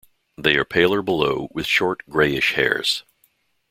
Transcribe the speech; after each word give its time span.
They 0.35 0.55
are 0.55 0.65
paler 0.65 1.03
below, 1.03 1.49
with 1.53 1.67
short, 1.67 2.01
grayish 2.09 2.53
hairs. 2.53 3.03